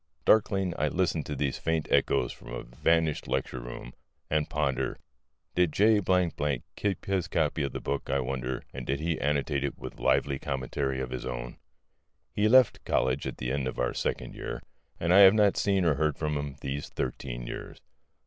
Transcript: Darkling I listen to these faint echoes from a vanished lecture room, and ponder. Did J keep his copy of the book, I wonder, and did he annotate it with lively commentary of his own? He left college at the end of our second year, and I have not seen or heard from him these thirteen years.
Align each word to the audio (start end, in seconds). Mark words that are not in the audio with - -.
Darkling 0.25 0.73
I 0.79 0.87
listen 0.87 1.21
to 1.25 1.35
these 1.35 1.59
faint 1.59 1.87
echoes 1.91 2.31
from 2.33 2.47
a 2.51 2.63
vanished 2.63 3.27
lecture 3.27 3.59
room, 3.59 3.93
and 4.31 4.49
ponder. 4.49 4.97
Did 5.53 5.71
J 5.73 6.01
keep 6.75 7.05
his 7.05 7.27
copy 7.27 7.61
of 7.61 7.71
the 7.71 7.79
book, 7.79 8.09
I 8.09 8.19
wonder, 8.19 8.63
and 8.73 8.87
did 8.87 8.99
he 8.99 9.21
annotate 9.21 9.63
it 9.63 9.77
with 9.77 9.99
lively 9.99 10.39
commentary 10.39 11.01
of 11.01 11.11
his 11.11 11.23
own? 11.27 11.57
He 12.33 12.47
left 12.49 12.83
college 12.83 13.27
at 13.27 13.37
the 13.37 13.51
end 13.51 13.67
of 13.67 13.77
our 13.77 13.93
second 13.93 14.33
year, 14.33 14.63
and 14.99 15.13
I 15.13 15.19
have 15.19 15.35
not 15.35 15.55
seen 15.55 15.85
or 15.85 15.93
heard 15.93 16.17
from 16.17 16.35
him 16.35 16.55
these 16.61 16.89
thirteen 16.89 17.45
years. 17.45 17.77